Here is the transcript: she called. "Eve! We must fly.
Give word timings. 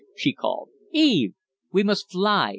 she 0.15 0.33
called. 0.33 0.69
"Eve! 0.91 1.33
We 1.71 1.83
must 1.83 2.09
fly. 2.09 2.49